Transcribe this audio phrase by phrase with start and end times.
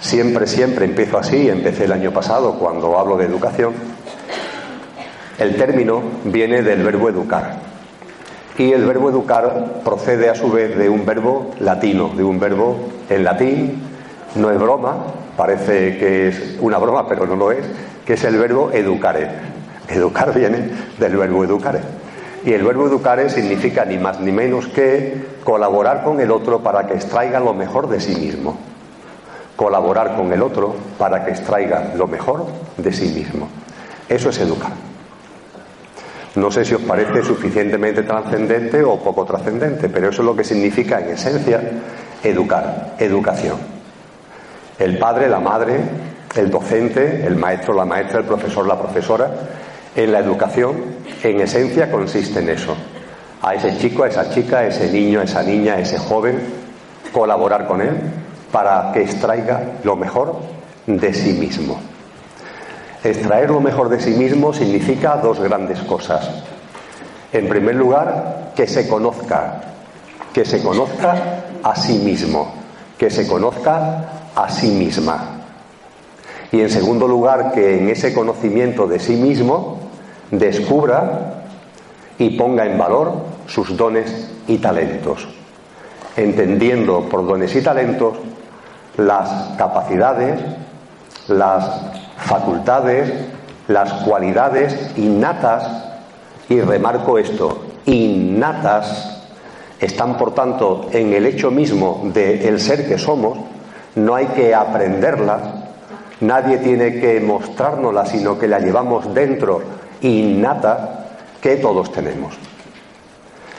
[0.00, 3.74] Siempre, siempre empiezo así, empecé el año pasado cuando hablo de educación,
[5.38, 7.56] el término viene del verbo educar.
[8.58, 12.88] Y el verbo educar procede a su vez de un verbo latino, de un verbo
[13.10, 13.82] en latín,
[14.34, 14.96] no es broma,
[15.36, 17.66] parece que es una broma, pero no lo es,
[18.06, 19.28] que es el verbo educare.
[19.88, 21.80] Educar viene del verbo educare.
[22.44, 26.86] Y el verbo educare significa ni más ni menos que colaborar con el otro para
[26.86, 28.56] que extraiga lo mejor de sí mismo
[29.56, 33.48] colaborar con el otro para que extraiga lo mejor de sí mismo.
[34.08, 34.72] Eso es educar.
[36.36, 40.44] No sé si os parece suficientemente trascendente o poco trascendente, pero eso es lo que
[40.44, 41.60] significa en esencia
[42.22, 43.56] educar, educación.
[44.78, 45.80] El padre, la madre,
[46.36, 49.30] el docente, el maestro, la maestra, el profesor, la profesora,
[49.94, 50.76] en la educación,
[51.22, 52.76] en esencia consiste en eso.
[53.40, 56.38] A ese chico, a esa chica, a ese niño, a esa niña, a ese joven,
[57.12, 57.96] colaborar con él,
[58.52, 60.36] para que extraiga lo mejor
[60.86, 61.78] de sí mismo.
[63.02, 66.28] Extraer lo mejor de sí mismo significa dos grandes cosas.
[67.32, 69.60] En primer lugar, que se conozca,
[70.32, 72.52] que se conozca a sí mismo,
[72.98, 74.04] que se conozca
[74.34, 75.42] a sí misma.
[76.52, 79.78] Y en segundo lugar, que en ese conocimiento de sí mismo
[80.30, 81.42] descubra
[82.18, 83.12] y ponga en valor
[83.46, 85.28] sus dones y talentos,
[86.16, 88.16] entendiendo por dones y talentos
[88.96, 90.40] las capacidades,
[91.28, 91.82] las
[92.16, 93.12] facultades,
[93.68, 95.86] las cualidades innatas,
[96.48, 99.24] y remarco esto, innatas,
[99.80, 103.38] están por tanto en el hecho mismo del ser que somos,
[103.96, 105.42] no hay que aprenderlas,
[106.20, 109.62] nadie tiene que mostrárnoslas, sino que la llevamos dentro,
[110.02, 111.06] innata,
[111.40, 112.34] que todos tenemos.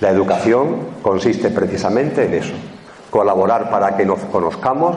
[0.00, 2.54] La educación consiste precisamente en eso,
[3.10, 4.96] colaborar para que nos conozcamos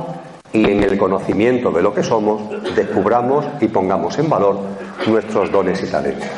[0.53, 2.41] y en el conocimiento de lo que somos
[2.75, 4.59] descubramos y pongamos en valor
[5.07, 6.29] nuestros dones y talentos.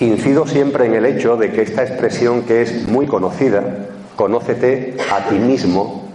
[0.00, 3.62] Incido siempre en el hecho de que esta expresión que es muy conocida,
[4.16, 6.08] conócete a ti mismo,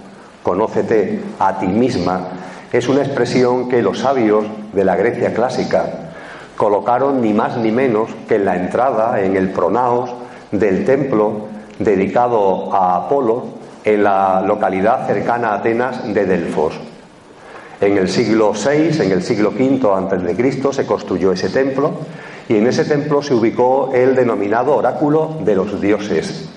[0.44, 2.28] conócete a ti misma,
[2.72, 6.12] es una expresión que los sabios de la Grecia clásica
[6.56, 10.12] colocaron ni más ni menos que en la entrada, en el pronaos
[10.52, 11.48] del templo
[11.80, 16.80] dedicado a Apolo, en la localidad cercana a Atenas de Delfos.
[17.82, 21.94] En el siglo VI, en el siglo V antes de Cristo, se construyó ese templo
[22.50, 26.50] y en ese templo se ubicó el denominado oráculo de los dioses.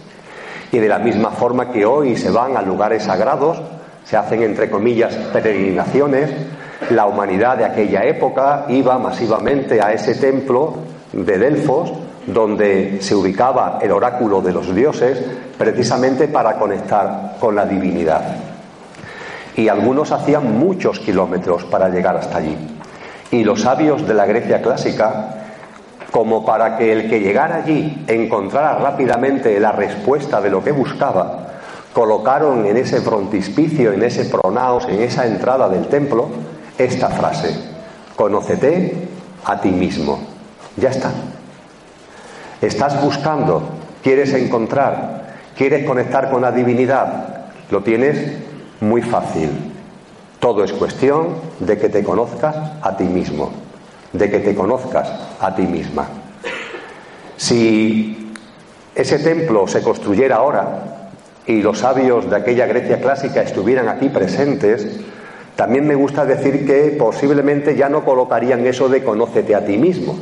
[0.73, 3.61] Y de la misma forma que hoy se van a lugares sagrados,
[4.05, 6.31] se hacen entre comillas peregrinaciones,
[6.91, 10.75] la humanidad de aquella época iba masivamente a ese templo
[11.13, 11.93] de Delfos
[12.27, 15.21] donde se ubicaba el oráculo de los dioses,
[15.59, 18.37] precisamente para conectar con la divinidad.
[19.57, 22.57] Y algunos hacían muchos kilómetros para llegar hasta allí.
[23.31, 25.43] Y los sabios de la Grecia clásica,
[26.11, 31.49] como para que el que llegara allí encontrara rápidamente la respuesta de lo que buscaba,
[31.93, 36.29] colocaron en ese frontispicio, en ese pronaos, en esa entrada del templo,
[36.79, 37.55] esta frase,
[38.17, 39.09] conócete
[39.45, 40.21] a ti mismo.
[40.77, 41.11] Ya está.
[42.63, 43.61] Estás buscando,
[44.05, 48.39] quieres encontrar, quieres conectar con la divinidad, lo tienes
[48.81, 49.51] muy fácil.
[50.39, 53.51] Todo es cuestión de que te conozcas a ti mismo,
[54.13, 55.11] de que te conozcas
[55.41, 56.07] a ti misma.
[57.37, 58.33] Si
[58.95, 61.09] ese templo se construyera ahora
[61.47, 65.01] y los sabios de aquella Grecia clásica estuvieran aquí presentes,
[65.57, 70.17] también me gusta decir que posiblemente ya no colocarían eso de conócete a ti mismo,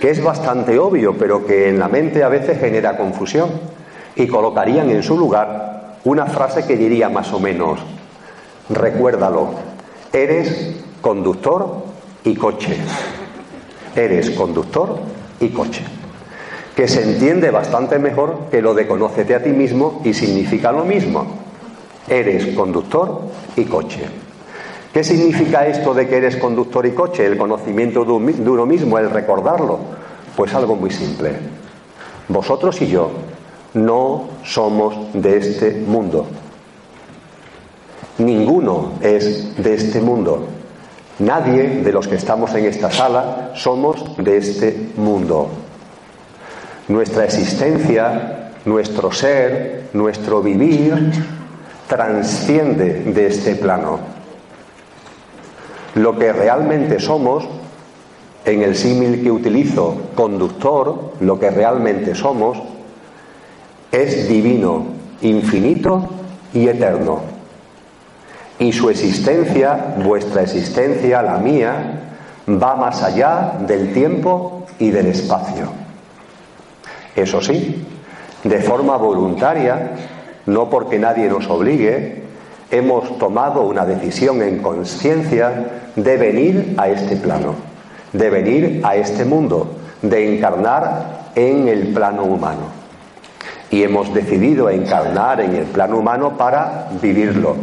[0.00, 3.50] que es bastante obvio, pero que en la mente a veces genera confusión,
[4.16, 7.80] y colocarían en su lugar una frase que diría más o menos,
[8.68, 9.50] recuérdalo,
[10.12, 11.84] eres conductor
[12.24, 12.76] y coche.
[13.96, 14.98] Eres conductor
[15.40, 15.82] y coche.
[16.76, 20.84] Que se entiende bastante mejor que lo de conócete a ti mismo y significa lo
[20.84, 21.26] mismo.
[22.08, 23.22] Eres conductor
[23.56, 24.23] y coche.
[24.94, 27.26] ¿Qué significa esto de que eres conductor y coche?
[27.26, 29.80] El conocimiento de uno mismo, el recordarlo.
[30.36, 31.32] Pues algo muy simple.
[32.28, 33.10] Vosotros y yo
[33.74, 36.28] no somos de este mundo.
[38.18, 40.46] Ninguno es de este mundo.
[41.18, 45.50] Nadie de los que estamos en esta sala somos de este mundo.
[46.86, 51.10] Nuestra existencia, nuestro ser, nuestro vivir
[51.88, 54.13] transciende de este plano.
[55.94, 57.44] Lo que realmente somos,
[58.44, 62.58] en el símil que utilizo, conductor, lo que realmente somos,
[63.90, 64.86] es divino,
[65.22, 66.08] infinito
[66.52, 67.20] y eterno.
[68.58, 72.00] Y su existencia, vuestra existencia, la mía,
[72.48, 75.68] va más allá del tiempo y del espacio.
[77.14, 77.86] Eso sí,
[78.42, 79.92] de forma voluntaria,
[80.46, 82.23] no porque nadie nos obligue,
[82.76, 87.54] hemos tomado una decisión en conciencia de venir a este plano,
[88.12, 92.84] de venir a este mundo, de encarnar en el plano humano.
[93.70, 97.56] Y hemos decidido encarnar en el plano humano para vivirlo,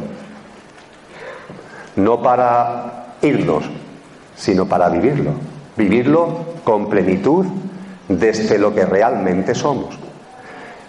[1.98, 3.66] no para irnos,
[4.36, 5.32] sino para vivirlo,
[5.76, 7.46] vivirlo con plenitud
[8.08, 9.94] desde lo que realmente somos.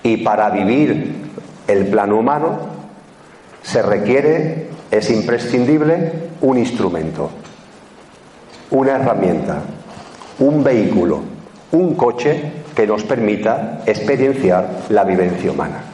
[0.04, 1.22] Y para vivir
[1.66, 2.71] el plano humano
[3.62, 7.30] se requiere, es imprescindible, un instrumento,
[8.70, 9.62] una herramienta,
[10.38, 11.20] un vehículo,
[11.72, 15.84] un coche que nos permita experienciar la vivencia humana.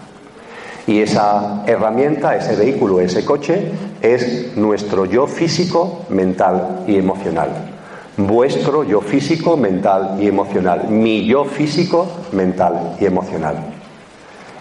[0.86, 7.50] Y esa herramienta, ese vehículo, ese coche, es nuestro yo físico, mental y emocional.
[8.16, 10.88] Vuestro yo físico, mental y emocional.
[10.88, 13.56] Mi yo físico, mental y emocional.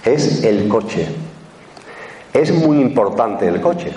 [0.04, 1.08] Es el coche.
[2.38, 3.92] Es muy importante el coche.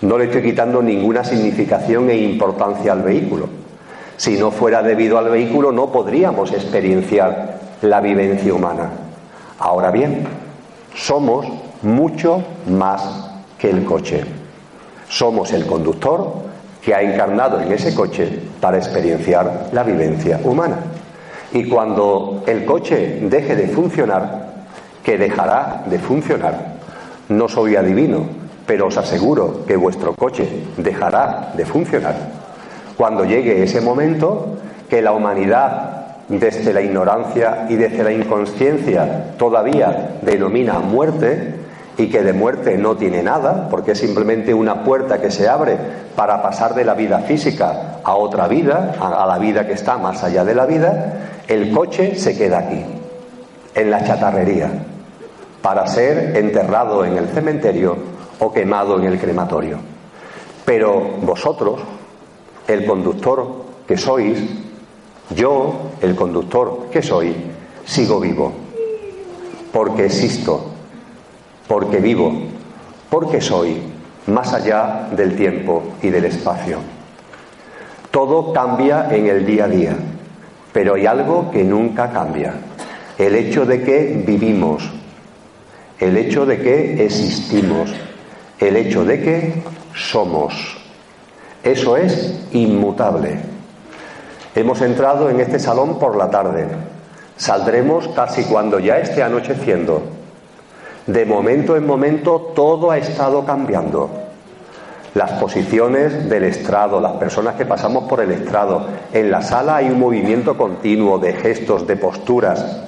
[0.00, 3.48] No le estoy quitando ninguna significación e importancia al vehículo.
[4.16, 8.90] Si no fuera debido al vehículo no podríamos experienciar la vivencia humana.
[9.60, 10.26] Ahora bien,
[10.96, 11.46] somos
[11.82, 14.24] mucho más que el coche.
[15.08, 16.42] Somos el conductor
[16.82, 20.78] que ha encarnado en ese coche para experienciar la vivencia humana.
[21.52, 24.47] Y cuando el coche deje de funcionar,
[25.08, 26.54] que dejará de funcionar,
[27.30, 28.26] no soy adivino,
[28.66, 30.46] pero os aseguro que vuestro coche
[30.76, 32.14] dejará de funcionar.
[32.94, 40.18] Cuando llegue ese momento, que la humanidad desde la ignorancia y desde la inconsciencia todavía
[40.20, 41.54] denomina muerte
[41.96, 45.78] y que de muerte no tiene nada, porque es simplemente una puerta que se abre
[46.16, 50.22] para pasar de la vida física a otra vida, a la vida que está más
[50.22, 51.14] allá de la vida,
[51.48, 52.84] el coche se queda aquí,
[53.74, 54.68] en la chatarrería,
[55.62, 57.96] para ser enterrado en el cementerio
[58.38, 59.78] o quemado en el crematorio.
[60.64, 61.80] Pero vosotros,
[62.66, 64.38] el conductor que sois,
[65.30, 67.34] yo, el conductor que soy,
[67.84, 68.52] sigo vivo,
[69.72, 70.66] porque existo,
[71.66, 72.32] porque vivo,
[73.10, 73.82] porque soy
[74.26, 76.78] más allá del tiempo y del espacio.
[78.10, 79.96] Todo cambia en el día a día,
[80.72, 82.54] pero hay algo que nunca cambia,
[83.18, 84.90] el hecho de que vivimos,
[86.00, 87.90] el hecho de que existimos,
[88.58, 89.62] el hecho de que
[89.94, 90.76] somos.
[91.62, 93.38] Eso es inmutable.
[94.54, 96.66] Hemos entrado en este salón por la tarde.
[97.36, 100.02] Saldremos casi cuando ya esté anocheciendo.
[101.06, 104.10] De momento en momento todo ha estado cambiando.
[105.14, 108.86] Las posiciones del estrado, las personas que pasamos por el estrado.
[109.12, 112.82] En la sala hay un movimiento continuo de gestos, de posturas.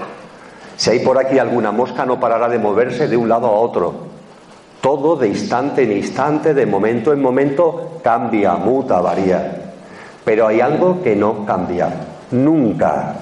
[0.80, 3.92] Si hay por aquí alguna mosca no parará de moverse de un lado a otro.
[4.80, 9.74] Todo de instante en instante, de momento en momento, cambia, muta, varía.
[10.24, 11.90] Pero hay algo que no cambia,
[12.30, 13.14] nunca,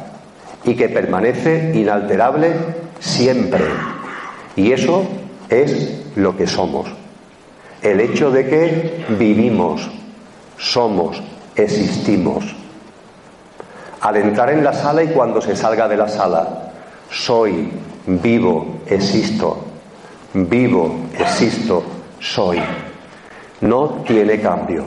[0.62, 2.52] y que permanece inalterable
[3.00, 3.64] siempre.
[4.54, 5.02] Y eso
[5.48, 6.86] es lo que somos.
[7.82, 9.90] El hecho de que vivimos,
[10.58, 11.20] somos,
[11.56, 12.54] existimos.
[14.00, 16.67] Al entrar en la sala y cuando se salga de la sala,
[17.10, 17.70] soy,
[18.06, 19.64] vivo, existo,
[20.34, 21.82] vivo, existo,
[22.20, 22.60] soy.
[23.60, 24.84] No tiene cambio.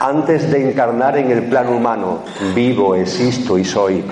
[0.00, 2.20] Antes de encarnar en el plano humano,
[2.54, 4.04] vivo, existo y soy.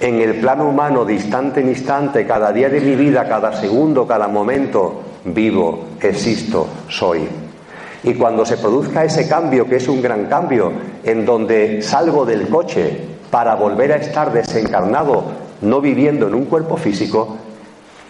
[0.00, 4.06] En el plano humano, de instante en instante, cada día de mi vida, cada segundo,
[4.06, 7.26] cada momento, vivo, existo, soy.
[8.04, 10.72] Y cuando se produzca ese cambio, que es un gran cambio,
[11.04, 15.24] en donde salgo del coche para volver a estar desencarnado,
[15.62, 17.36] no viviendo en un cuerpo físico,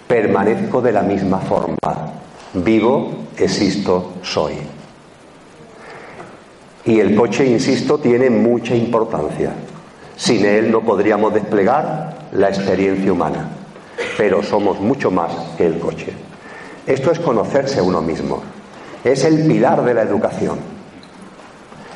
[0.07, 1.77] permanezco de la misma forma.
[2.55, 4.55] Vivo, existo, soy.
[6.85, 9.53] Y el coche, insisto, tiene mucha importancia.
[10.17, 13.49] Sin él no podríamos desplegar la experiencia humana,
[14.19, 16.13] pero somos mucho más que el coche.
[16.87, 18.43] Esto es conocerse a uno mismo
[19.05, 20.59] es el pilar de la educación.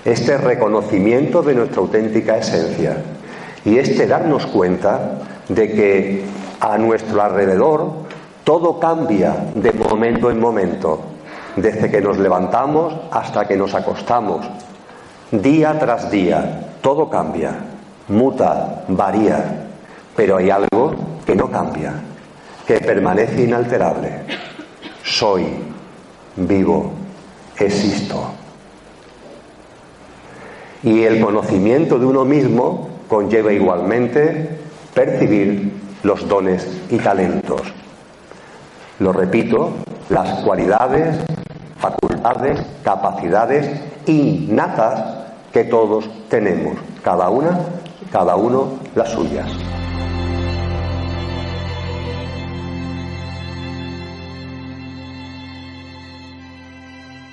[0.04, 2.96] Este reconocimiento de nuestra auténtica esencia
[3.66, 5.18] y este darnos cuenta
[5.48, 6.24] de que
[6.60, 7.90] a nuestro alrededor
[8.44, 11.00] todo cambia de momento en momento,
[11.56, 14.46] desde que nos levantamos hasta que nos acostamos,
[15.32, 17.54] día tras día, todo cambia,
[18.06, 19.66] muta, varía,
[20.14, 20.94] pero hay algo
[21.26, 21.92] que no cambia,
[22.68, 24.20] que permanece inalterable.
[25.02, 25.44] Soy
[26.36, 26.92] vivo,
[27.58, 28.30] existo.
[30.84, 34.58] Y el conocimiento de uno mismo conlleva igualmente
[34.94, 35.72] percibir
[36.02, 37.62] los dones y talentos.
[38.98, 39.72] Lo repito,
[40.08, 41.18] las cualidades,
[41.78, 43.68] facultades, capacidades
[44.06, 47.58] innatas que todos tenemos, cada una,
[48.10, 49.75] cada uno las suyas.